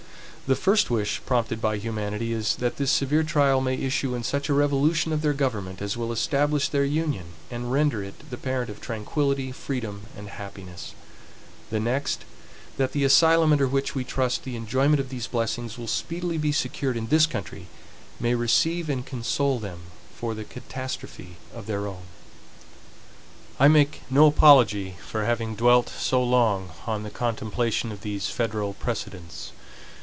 The 0.47 0.55
first 0.57 0.89
wish 0.91 1.21
prompted 1.25 1.61
by 1.61 1.77
humanity 1.77 2.33
is, 2.33 2.57
that 2.57 2.75
this 2.75 2.91
severe 2.91 3.23
trial 3.23 3.61
may 3.61 3.75
issue 3.75 4.13
in 4.15 4.23
such 4.25 4.49
a 4.49 4.53
revolution 4.53 5.13
of 5.13 5.21
their 5.21 5.31
government 5.31 5.81
as 5.81 5.95
will 5.95 6.11
establish 6.11 6.67
their 6.67 6.83
union, 6.83 7.27
and 7.49 7.71
render 7.71 8.03
it 8.03 8.29
the 8.29 8.35
parent 8.35 8.69
of 8.69 8.81
tranquillity, 8.81 9.53
freedom 9.53 10.07
and 10.17 10.27
happiness: 10.27 10.93
The 11.69 11.79
next, 11.79 12.25
that 12.75 12.91
the 12.91 13.05
asylum 13.05 13.53
under 13.53 13.65
which, 13.65 13.95
we 13.95 14.03
trust, 14.03 14.43
the 14.43 14.57
enjoyment 14.57 14.99
of 14.99 15.07
these 15.07 15.25
blessings 15.25 15.77
will 15.77 15.87
speedily 15.87 16.37
be 16.37 16.51
secured 16.51 16.97
in 16.97 17.07
this 17.07 17.27
country, 17.27 17.67
may 18.19 18.35
receive 18.35 18.89
and 18.89 19.05
console 19.05 19.57
them 19.57 19.83
for 20.13 20.33
the 20.35 20.43
catastrophe 20.43 21.37
of 21.55 21.65
their 21.65 21.87
own. 21.87 22.03
I 23.57 23.69
make 23.69 24.01
no 24.09 24.27
apology 24.27 24.97
for 25.07 25.23
having 25.23 25.55
dwelt 25.55 25.87
so 25.87 26.21
long 26.21 26.71
on 26.85 27.03
the 27.03 27.09
contemplation 27.09 27.89
of 27.93 28.01
these 28.01 28.27
federal 28.29 28.73
precedents. 28.73 29.53